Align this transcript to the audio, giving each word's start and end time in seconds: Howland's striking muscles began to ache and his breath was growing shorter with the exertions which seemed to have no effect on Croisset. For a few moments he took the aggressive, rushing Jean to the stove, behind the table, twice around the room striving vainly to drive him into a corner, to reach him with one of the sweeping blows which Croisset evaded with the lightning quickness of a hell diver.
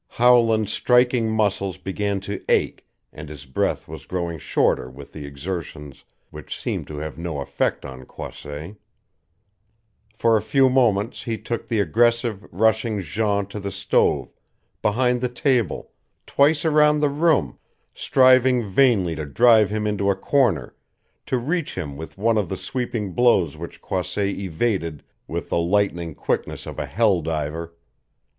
Howland's 0.07 0.73
striking 0.73 1.29
muscles 1.29 1.77
began 1.77 2.19
to 2.21 2.43
ache 2.49 2.87
and 3.13 3.29
his 3.29 3.45
breath 3.45 3.87
was 3.87 4.07
growing 4.07 4.39
shorter 4.39 4.89
with 4.89 5.13
the 5.13 5.27
exertions 5.27 6.03
which 6.31 6.59
seemed 6.59 6.87
to 6.87 6.97
have 6.97 7.19
no 7.19 7.39
effect 7.39 7.85
on 7.85 8.07
Croisset. 8.07 8.77
For 10.17 10.35
a 10.37 10.41
few 10.41 10.69
moments 10.71 11.21
he 11.25 11.37
took 11.37 11.67
the 11.67 11.79
aggressive, 11.79 12.43
rushing 12.51 12.99
Jean 13.01 13.45
to 13.45 13.59
the 13.59 13.69
stove, 13.69 14.33
behind 14.81 15.21
the 15.21 15.29
table, 15.29 15.91
twice 16.25 16.65
around 16.65 16.99
the 16.99 17.07
room 17.07 17.59
striving 17.93 18.67
vainly 18.67 19.13
to 19.13 19.25
drive 19.27 19.69
him 19.69 19.85
into 19.85 20.09
a 20.09 20.15
corner, 20.15 20.75
to 21.27 21.37
reach 21.37 21.75
him 21.75 21.95
with 21.95 22.17
one 22.17 22.39
of 22.39 22.49
the 22.49 22.57
sweeping 22.57 23.13
blows 23.13 23.55
which 23.55 23.83
Croisset 23.83 24.29
evaded 24.29 25.03
with 25.27 25.49
the 25.49 25.59
lightning 25.59 26.15
quickness 26.15 26.65
of 26.65 26.79
a 26.79 26.87
hell 26.87 27.21
diver. 27.21 27.75